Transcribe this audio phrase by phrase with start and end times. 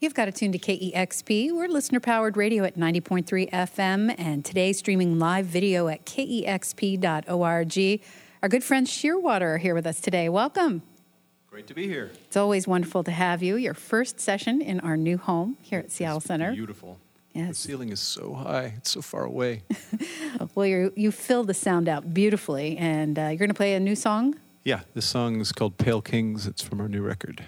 [0.00, 1.52] You've got to tune to KEXP.
[1.52, 8.00] We're listener powered radio at 90.3 FM and today streaming live video at kexp.org.
[8.40, 10.28] Our good friend Shearwater are here with us today.
[10.28, 10.82] Welcome.
[11.50, 12.12] Great to be here.
[12.26, 13.56] It's always wonderful to have you.
[13.56, 16.52] Your first session in our new home here at Seattle It's Center.
[16.52, 17.00] Beautiful.
[17.34, 17.48] Yes.
[17.48, 18.74] The ceiling is so high.
[18.76, 19.62] It's so far away.
[20.54, 23.80] Well, you you fill the sound out beautifully, and uh, you're going to play a
[23.80, 24.36] new song.
[24.64, 26.46] yeah, this song is called Pale Kings.
[26.46, 27.44] It's from our new record.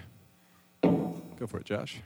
[0.81, 2.01] Go for it, Josh.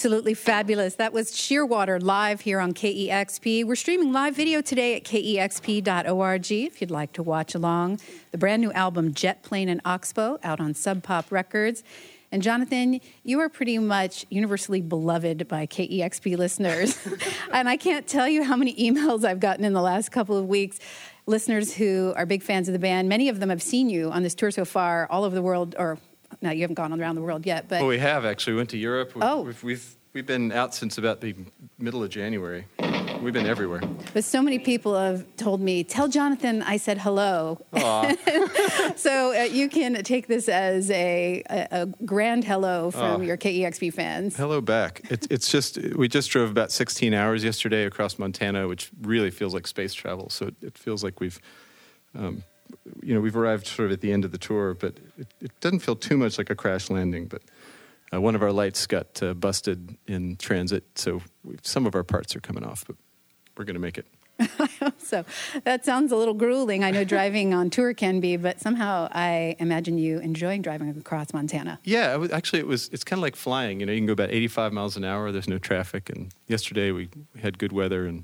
[0.00, 0.94] Absolutely fabulous.
[0.94, 3.66] That was Shearwater live here on KEXP.
[3.66, 8.00] We're streaming live video today at kexp.org if you'd like to watch along.
[8.30, 11.84] The brand new album Jet Plane and Oxbow out on Sub Pop Records.
[12.32, 16.98] And Jonathan, you are pretty much universally beloved by KEXP listeners.
[17.52, 20.46] and I can't tell you how many emails I've gotten in the last couple of
[20.46, 20.78] weeks.
[21.26, 24.22] Listeners who are big fans of the band, many of them have seen you on
[24.22, 25.98] this tour so far, all over the world, or
[26.42, 28.54] no, you haven't gone around the world yet, but Well, we have actually.
[28.54, 29.14] We went to Europe.
[29.14, 29.42] We've, Oh.
[29.42, 31.36] we've, we've We've been out since about the
[31.78, 32.66] middle of January.
[33.22, 33.80] We've been everywhere.
[34.12, 37.60] But so many people have told me, tell Jonathan I said hello.
[38.96, 43.24] so uh, you can take this as a, a, a grand hello from Aw.
[43.24, 44.36] your KEXP fans.
[44.36, 45.02] Hello back.
[45.10, 49.54] It's it's just we just drove about 16 hours yesterday across Montana, which really feels
[49.54, 50.28] like space travel.
[50.28, 51.38] So it, it feels like we've,
[52.18, 52.42] um,
[53.02, 55.60] you know, we've arrived sort of at the end of the tour, but it, it
[55.60, 57.26] doesn't feel too much like a crash landing.
[57.26, 57.42] But
[58.12, 61.22] uh, one of our lights got uh, busted in transit, so
[61.62, 62.96] some of our parts are coming off, but
[63.56, 64.06] we're going to make it.
[64.98, 65.24] So
[65.64, 66.84] that sounds a little grueling.
[66.84, 71.34] I know driving on tour can be, but somehow I imagine you enjoying driving across
[71.34, 71.80] Montana.
[71.82, 72.88] Yeah, was, actually, it was.
[72.92, 73.80] It's kind of like flying.
[73.80, 75.32] You know, you can go about 85 miles an hour.
[75.32, 77.08] There's no traffic, and yesterday we
[77.40, 78.22] had good weather and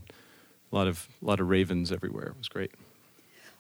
[0.70, 2.28] a lot of a lot of ravens everywhere.
[2.28, 2.72] It was great.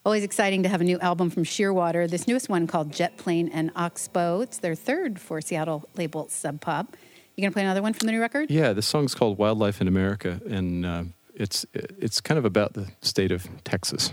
[0.06, 2.08] Always exciting to have a new album from Shearwater.
[2.08, 4.40] This newest one called Jet Plane and Oxbow.
[4.40, 6.96] It's their third for Seattle label Sub Pop.
[7.34, 8.48] You gonna play another one from the new record?
[8.48, 11.04] Yeah, the song's called "Wildlife in America," and uh,
[11.34, 14.12] it's it's kind of about the state of Texas.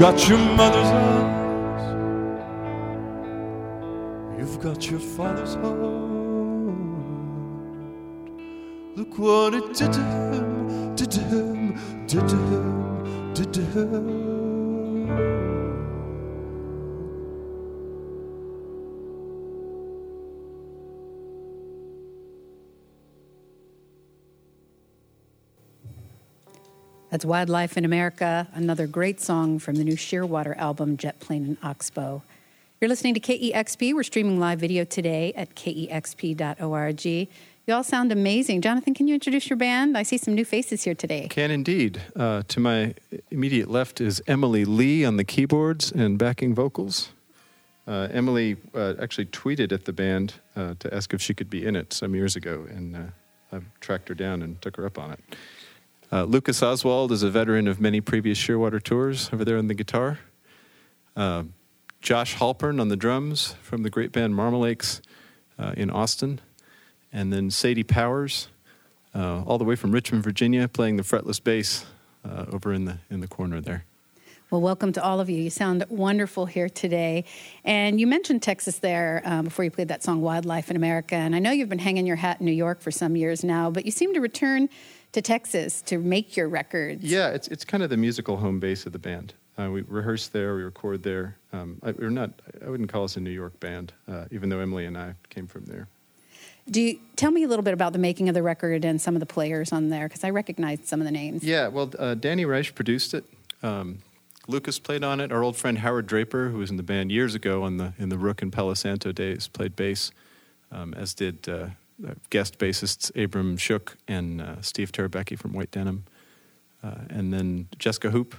[0.00, 1.94] Got your mother's eyes,
[4.38, 5.76] You've got your father's heart.
[8.96, 14.29] Look what it did to him, did to him, did to him, did to him.
[27.10, 31.56] That's Wildlife in America, another great song from the new Shearwater album, Jet Plane and
[31.60, 32.22] Oxbow.
[32.80, 33.94] You're listening to KEXP.
[33.94, 37.04] We're streaming live video today at kexp.org.
[37.04, 37.26] You
[37.74, 38.60] all sound amazing.
[38.62, 39.98] Jonathan, can you introduce your band?
[39.98, 41.26] I see some new faces here today.
[41.28, 42.00] Can indeed.
[42.14, 42.94] Uh, to my
[43.32, 47.10] immediate left is Emily Lee on the keyboards and backing vocals.
[47.88, 51.66] Uh, Emily uh, actually tweeted at the band uh, to ask if she could be
[51.66, 53.00] in it some years ago, and uh,
[53.52, 55.18] I tracked her down and took her up on it.
[56.12, 59.74] Uh, Lucas Oswald is a veteran of many previous Shearwater tours over there on the
[59.74, 60.18] guitar.
[61.14, 61.44] Uh,
[62.00, 65.02] Josh Halpern on the drums from the great band Marmalakes
[65.56, 66.40] uh, in Austin.
[67.12, 68.48] And then Sadie Powers,
[69.14, 71.86] uh, all the way from Richmond, Virginia, playing the fretless bass
[72.24, 73.84] uh, over in the, in the corner there.
[74.50, 75.40] Well, welcome to all of you.
[75.40, 77.24] You sound wonderful here today.
[77.64, 81.14] And you mentioned Texas there um, before you played that song, Wildlife in America.
[81.14, 83.70] And I know you've been hanging your hat in New York for some years now,
[83.70, 84.68] but you seem to return
[85.12, 87.04] to Texas to make your records.
[87.04, 89.34] Yeah, it's, it's kind of the musical home base of the band.
[89.58, 91.36] Uh, we rehearse there, we record there.
[91.52, 92.30] Um, I, we're not,
[92.64, 95.46] I wouldn't call us a New York band, uh, even though Emily and I came
[95.46, 95.88] from there.
[96.70, 99.16] Do you tell me a little bit about the making of the record and some
[99.16, 100.08] of the players on there?
[100.08, 101.42] Because I recognized some of the names.
[101.42, 103.24] Yeah, well, uh, Danny Reisch produced it.
[103.62, 103.98] Um,
[104.46, 105.32] Lucas played on it.
[105.32, 108.08] Our old friend Howard Draper, who was in the band years ago on the in
[108.08, 110.12] the Rook and Palo Santo days, played bass,
[110.70, 111.68] um, as did uh,
[112.30, 116.04] guest bassists Abram Shook and uh, Steve Terebecki from White Denim.
[116.82, 118.34] Uh, and then Jesca Hoop,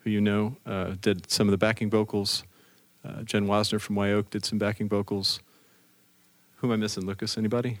[0.00, 2.44] who you know, uh, did some of the backing vocals.
[3.04, 5.40] Uh, Jen Wasner from Wye Oak did some backing vocals.
[6.56, 7.36] Who am I missing, Lucas?
[7.36, 7.78] Anybody?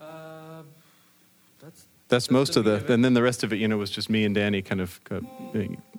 [0.00, 0.62] Uh,
[1.60, 3.90] that's That's most of the, of and then the rest of it, you know, was
[3.90, 5.20] just me and Danny kind of uh,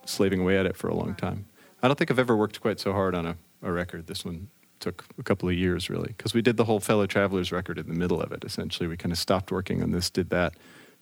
[0.05, 1.45] slaving away at it for a long time.
[1.81, 4.07] I don't think I've ever worked quite so hard on a, a record.
[4.07, 4.49] This one
[4.81, 7.87] took a couple of years, really, because we did the whole Fellow Travelers record in
[7.87, 8.43] the middle of it.
[8.43, 10.53] Essentially, we kind of stopped working on this, did that,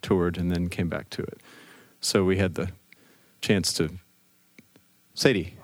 [0.01, 1.39] toured, and then came back to it.
[2.01, 2.71] So we had the
[3.41, 3.89] chance to.
[5.13, 5.55] Sadie.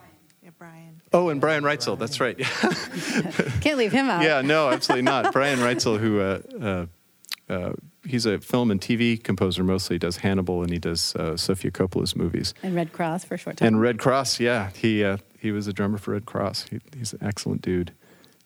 [0.41, 1.01] Yeah, Brian.
[1.13, 1.97] Oh, and Brian Reitzell.
[1.97, 2.37] That's right.
[3.61, 4.23] Can't leave him out.
[4.23, 5.31] Yeah, no, absolutely not.
[5.31, 7.73] Brian Reitzell, who uh, uh, uh,
[8.05, 9.95] he's a film and TV composer mostly.
[9.95, 12.53] He does Hannibal and he does uh, Sofia Coppola's movies.
[12.63, 13.67] And Redd Kross for a short time.
[13.67, 16.69] And Redd Kross, yeah, he uh, he was a drummer for Redd Kross.
[16.69, 17.93] He, he's an excellent dude.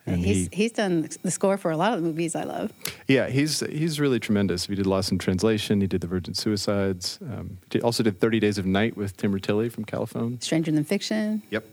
[0.05, 2.73] And he's, he, he's done the score for a lot of the movies I love.
[3.07, 4.65] yeah, he's he's really tremendous.
[4.65, 5.81] He did Lost in Translation.
[5.81, 7.19] He did The Virgin Suicides.
[7.21, 10.41] Um, he did- also did Thirty Days of Night with Tim Rutili from Califone.
[10.41, 11.43] Stranger Than Fiction.
[11.51, 11.65] Yep.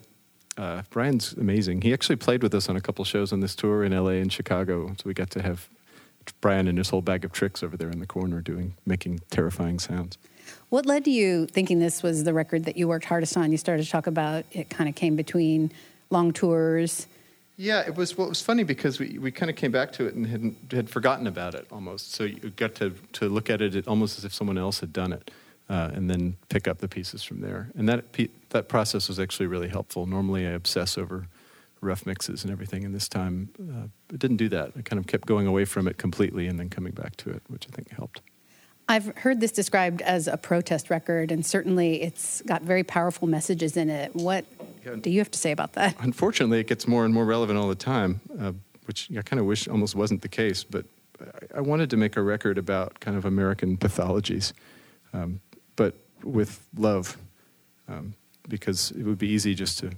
[0.59, 1.83] Uh, Brian's amazing.
[1.83, 4.33] He actually played with us on a couple shows on this tour in LA and
[4.33, 4.88] Chicago.
[4.99, 5.68] So we got to have
[6.40, 9.78] Brian and his whole bag of tricks over there in the corner doing making terrifying
[9.78, 10.18] sounds.
[10.68, 13.50] What led to you thinking this was the record that you worked hardest on?
[13.52, 15.71] You started to talk about it kind of came between
[16.11, 17.06] long tours.
[17.57, 18.17] Yeah, it was.
[18.17, 20.55] Well, it was funny because we, we kind of came back to it and had
[20.71, 22.13] had forgotten about it almost.
[22.13, 25.13] So you got to to look at it almost as if someone else had done
[25.13, 25.31] it,
[25.71, 27.71] uh, and then pick up the pieces from there.
[27.75, 28.05] And that
[28.51, 30.07] that process was actually really helpful.
[30.07, 31.29] Normally, I obsess over
[31.81, 34.73] rough mixes and everything, and this time uh, it didn't do that.
[34.77, 37.43] I kind of kept going away from it completely and then coming back to it,
[37.49, 38.21] which I think helped.
[38.88, 43.76] I've heard this described as a protest record, and certainly it's got very powerful messages
[43.76, 44.14] in it.
[44.14, 44.45] What
[45.02, 45.97] do you have to say about that?
[45.99, 48.52] Unfortunately, it gets more and more relevant all the time, uh,
[48.85, 50.62] which I kind of wish almost wasn't the case.
[50.62, 50.85] But
[51.21, 54.52] I, I wanted to make a record about kind of American pathologies,
[55.12, 55.40] um,
[55.75, 57.16] but with love,
[57.88, 58.14] um,
[58.49, 59.90] because it would be easy just to.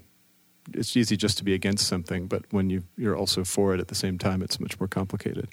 [0.74, 3.88] It's easy just to be against something, but when you, you're also for it at
[3.88, 5.48] the same time, it's much more complicated.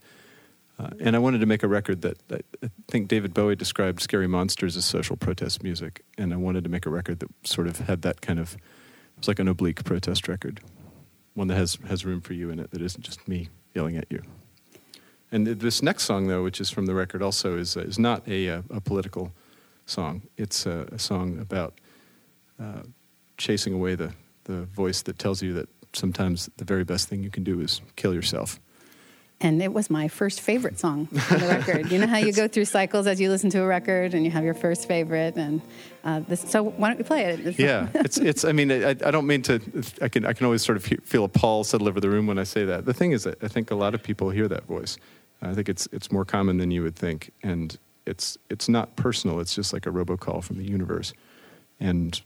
[0.78, 4.02] Uh, and I wanted to make a record that, that I think David Bowie described
[4.02, 7.68] Scary Monsters as social protest music, and I wanted to make a record that sort
[7.68, 8.58] of had that kind of
[9.18, 10.60] it's like an oblique protest record,
[11.34, 14.06] one that has has room for you in it, that isn't just me yelling at
[14.10, 14.22] you.
[15.32, 17.98] And th- this next song, though, which is from the record, also is uh, is
[17.98, 19.32] not a uh, a political
[19.86, 20.24] song.
[20.38, 21.80] It's a, a song about
[22.62, 22.84] uh,
[23.38, 24.14] chasing away the
[24.44, 27.82] the voice that tells you that sometimes the very best thing you can do is
[27.96, 28.60] kill yourself
[29.42, 31.92] and it was my first favorite song on the record.
[31.92, 34.32] you know how you go through cycles as you listen to a record, and you
[34.32, 35.62] have your first favorite, and
[36.04, 37.46] uh, this, so why don't we play it?
[37.46, 38.46] It's yeah, it's it's.
[38.46, 39.60] I mean, I, I don't mean to.
[40.02, 42.40] I can I can always sort of feel a pulse settle over the room when
[42.40, 42.86] I say that.
[42.86, 44.98] The thing is, that I think a lot of people hear that voice.
[45.42, 49.40] I think it's it's more common than you would think, and it's it's not personal.
[49.40, 51.14] It's just like a robocall from the universe,
[51.80, 52.20] and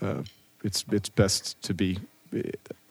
[0.00, 0.22] uh,
[0.62, 1.98] it's it's best to be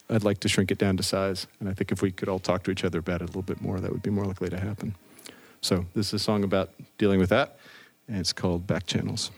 [0.10, 1.48] I'd like to shrink it down to size.
[1.60, 3.42] And I think if we could all talk to each other about it a little
[3.42, 4.96] bit more, that would be more likely to happen.
[5.62, 7.58] So this is a song about dealing with that,
[8.08, 9.32] and it's called Back Channels.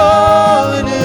[0.00, 0.99] falling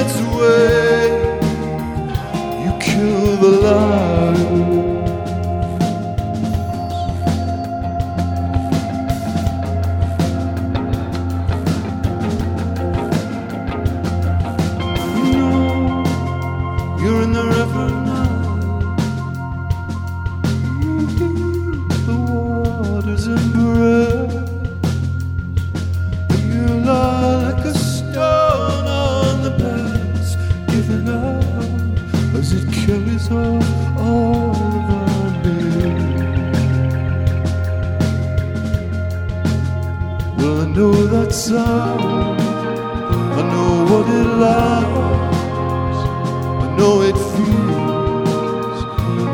[40.76, 42.42] know that sound.
[43.40, 45.98] I know what it lies.
[46.64, 48.80] I know it feels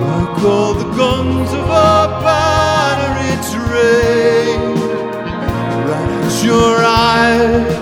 [0.05, 4.79] like all the guns of our battery trained
[5.89, 7.80] Right at your eyes.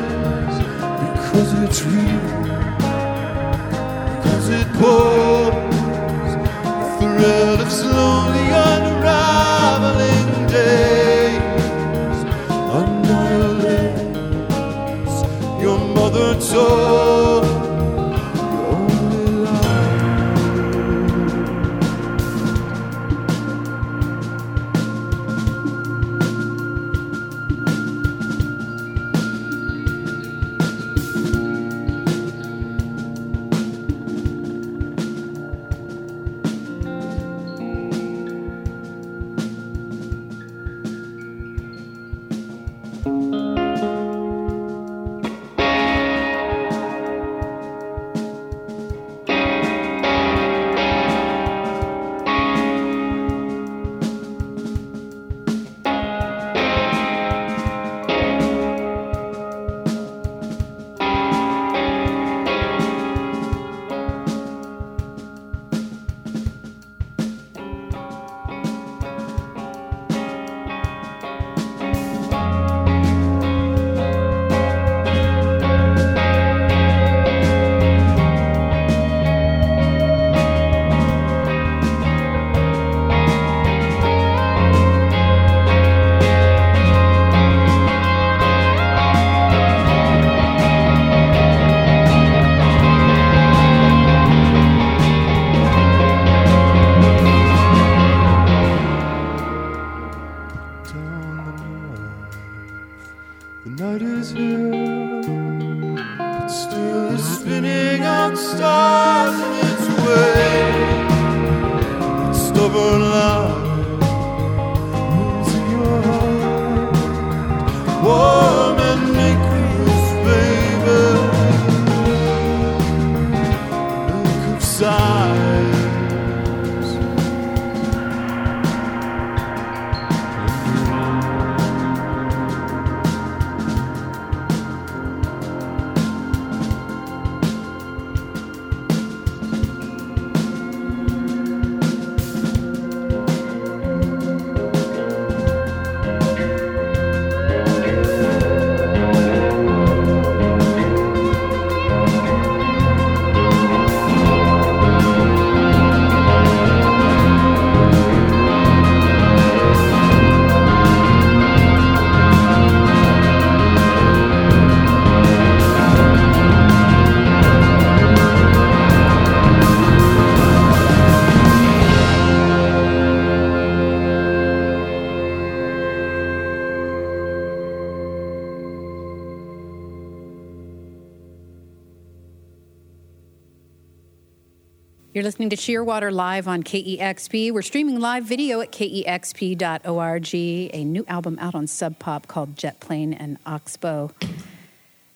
[185.39, 187.53] Listening to Shearwater live on KEXP.
[187.53, 190.35] We're streaming live video at kexp.org.
[190.35, 194.11] A new album out on Sub Pop called Jet Plane and Oxbow.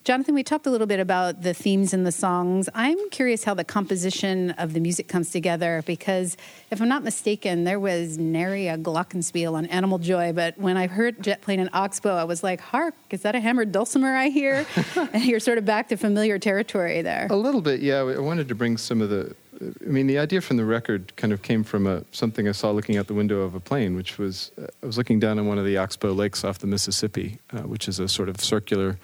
[0.06, 2.70] Jonathan, we talked a little bit about the themes in the songs.
[2.74, 6.38] I'm curious how the composition of the music comes together because,
[6.72, 10.88] if I'm not mistaken, there was nary a glockenspiel on Animal Joy, but when I
[10.88, 14.30] heard Jet Plane and Oxbow, I was like, hark, is that a hammered dulcimer I
[14.30, 14.66] hear?
[14.96, 17.28] and you're sort of back to familiar territory there.
[17.30, 17.98] A little bit, yeah.
[17.98, 19.36] I wanted to bring some of the.
[19.86, 22.72] I mean, the idea from the record kind of came from a, something I saw
[22.72, 25.48] looking out the window of a plane, which was uh, I was looking down on
[25.48, 28.98] one of the Oxbow lakes off the Mississippi, uh, which is a sort of circular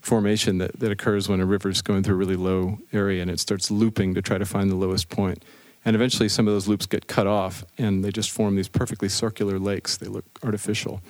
[0.00, 3.30] formation that, that occurs when a river is going through a really low area and
[3.30, 5.42] it starts looping to try to find the lowest point.
[5.84, 9.08] And eventually, some of those loops get cut off and they just form these perfectly
[9.08, 9.96] circular lakes.
[9.96, 11.02] They look artificial.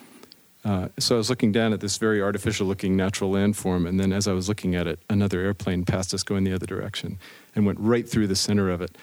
[0.64, 4.12] Uh, so I was looking down at this very artificial looking natural landform, and then
[4.12, 7.18] as I was looking at it, another airplane passed us going the other direction
[7.55, 8.96] and went right through the center of it.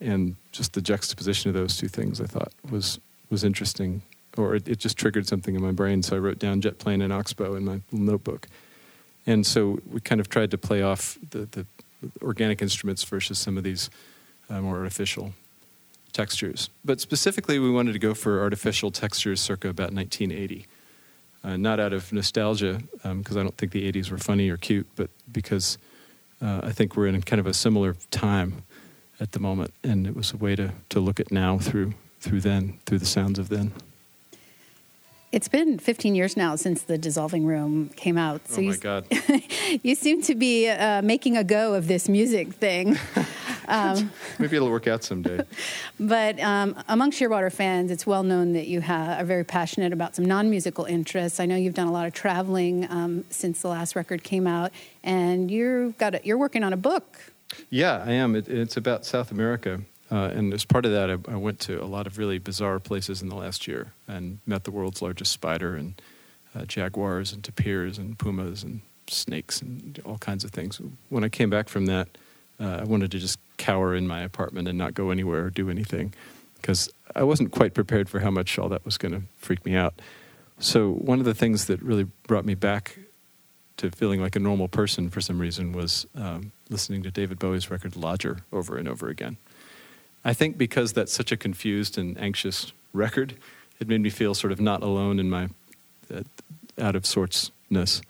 [0.00, 2.98] And just the juxtaposition of those two things I thought was,
[3.30, 4.02] was interesting,
[4.36, 6.02] or it, it just triggered something in my brain.
[6.02, 8.48] So I wrote down jet plane and oxbow in my notebook.
[9.26, 11.66] And so we kind of tried to play off the, the
[12.22, 13.90] organic instruments versus some of these
[14.50, 15.34] uh, more artificial
[16.12, 16.70] textures.
[16.84, 20.66] But specifically, we wanted to go for artificial textures circa about 1980.
[21.44, 24.56] Uh, not out of nostalgia, because um, I don't think the 80s were funny or
[24.56, 25.76] cute, but because
[26.40, 28.62] uh, I think we're in kind of a similar time
[29.18, 32.40] at the moment, and it was a way to, to look at now through through
[32.40, 33.72] then, through the sounds of then.
[35.32, 38.46] It's been 15 years now since the dissolving room came out.
[38.48, 39.06] So oh my you, God!
[39.82, 42.98] you seem to be uh, making a go of this music thing.
[43.68, 45.44] Um, Maybe it'll work out someday.
[46.00, 50.16] But um, among Shearwater fans, it's well known that you ha- are very passionate about
[50.16, 51.38] some non-musical interests.
[51.38, 54.72] I know you've done a lot of traveling um, since the last record came out,
[55.04, 57.32] and you've got a, you're working on a book.
[57.70, 58.34] Yeah, I am.
[58.34, 59.82] It, it's about South America.
[60.10, 62.78] Uh, and as part of that, I, I, went to a lot of really bizarre
[62.78, 66.02] places in the last year and met the world's largest spider and
[66.54, 70.80] uh, jaguars and tapirs and pumas and snakes and all kinds of things.
[71.08, 72.08] When I came back from that,
[72.60, 75.70] uh, I wanted to just cower in my apartment and not go anywhere or do
[75.70, 76.12] anything
[76.56, 79.76] because I wasn't quite prepared for how much all that was going to freak me
[79.76, 79.94] out.
[80.58, 82.98] So, one of the things that really brought me back
[83.76, 87.70] to feeling like a normal person for some reason was um, listening to David Bowie's
[87.70, 89.36] record Lodger over and over again.
[90.24, 93.34] I think because that's such a confused and anxious record,
[93.80, 95.48] it made me feel sort of not alone in my
[96.12, 96.22] uh,
[96.78, 98.02] out of sortsness.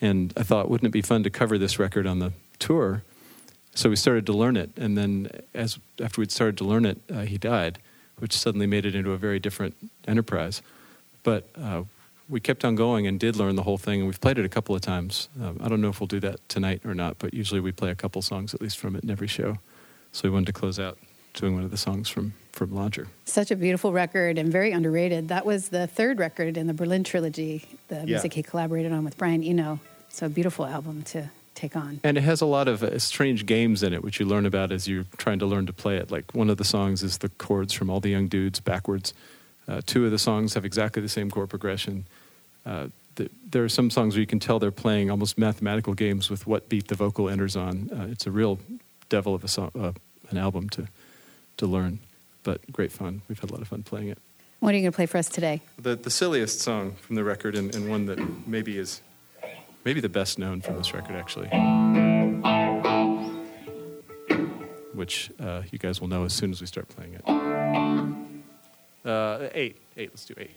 [0.00, 3.02] And I thought, wouldn't it be fun to cover this record on the tour?
[3.78, 6.98] So we started to learn it, and then as after we'd started to learn it,
[7.14, 7.78] uh, he died,
[8.18, 9.76] which suddenly made it into a very different
[10.08, 10.62] enterprise.
[11.22, 11.84] But uh,
[12.28, 14.48] we kept on going and did learn the whole thing, and we've played it a
[14.48, 15.28] couple of times.
[15.40, 17.90] Um, I don't know if we'll do that tonight or not, but usually we play
[17.90, 19.58] a couple songs at least from it in every show.
[20.10, 20.98] So we wanted to close out
[21.34, 23.06] doing one of the songs from from Lodger.
[23.26, 25.28] Such a beautiful record and very underrated.
[25.28, 28.04] That was the third record in the Berlin trilogy, the yeah.
[28.06, 29.78] music he collaborated on with Brian Eno.
[30.08, 32.00] So a beautiful album to take on.
[32.02, 34.72] And it has a lot of uh, strange games in it, which you learn about
[34.72, 36.10] as you're trying to learn to play it.
[36.10, 39.12] Like one of the songs is the chords from All the Young Dudes backwards.
[39.66, 42.06] Uh, two of the songs have exactly the same chord progression.
[42.64, 46.30] Uh, the, there are some songs where you can tell they're playing almost mathematical games
[46.30, 47.90] with what beat the vocal enters on.
[47.92, 48.58] Uh, it's a real
[49.08, 49.92] devil of a song, uh,
[50.30, 50.86] an album to
[51.58, 51.98] to learn,
[52.44, 53.20] but great fun.
[53.28, 54.18] We've had a lot of fun playing it.
[54.60, 55.60] What are you going to play for us today?
[55.78, 59.02] The, the silliest song from the record, and, and one that maybe is
[59.84, 61.48] maybe the best known from this record, actually,
[64.92, 67.22] which uh, you guys will know as soon as we start playing it.
[69.08, 70.10] Uh, eight, eight.
[70.10, 70.50] Let's do eight.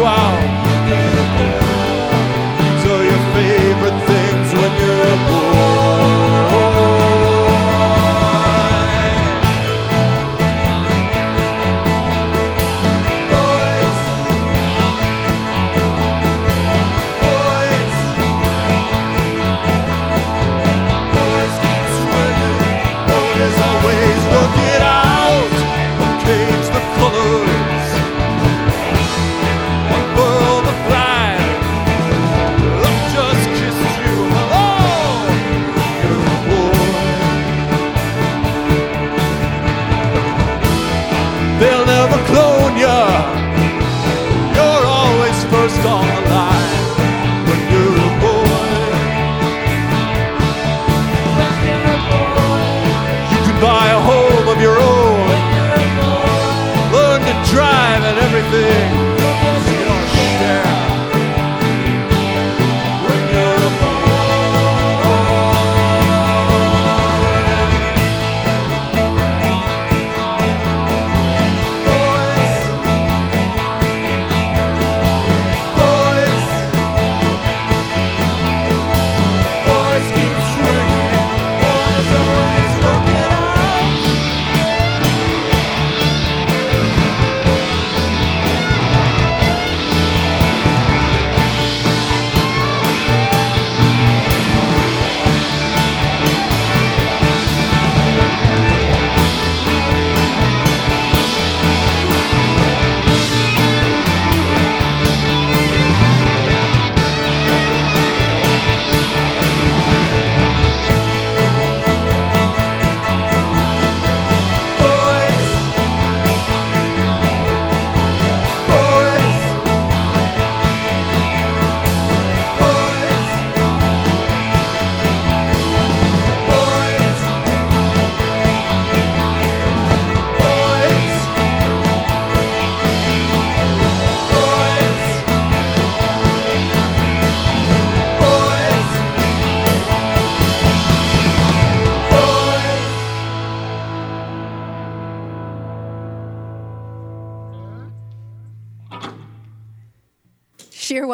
[0.00, 0.49] Check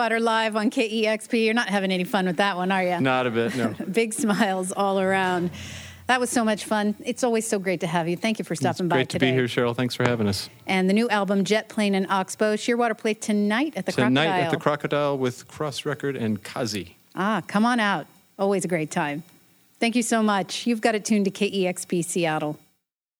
[0.06, 1.44] Shearwater live on KEXP.
[1.44, 3.00] You're not having any fun with that one, are you?
[3.00, 3.74] Not a bit, no.
[3.92, 5.50] Big smiles all around.
[6.06, 6.94] That was so much fun.
[7.04, 8.16] It's always so great to have you.
[8.16, 9.74] Thank you for It's stopping by great to be here, Cheryl.
[9.74, 10.48] Thanks for having us.
[10.66, 14.24] And the new album Jet Plane and Oxbow, Shearwater play tonight at the Tonight Crocodile.
[14.24, 16.96] Tonight at the Crocodile with Cross Record and Kazi.
[17.16, 18.06] ah, come on out.
[18.38, 19.24] Always a great time.
[19.80, 20.66] Thank you so much.
[20.66, 22.58] You've got it tuned to KEXP Seattle.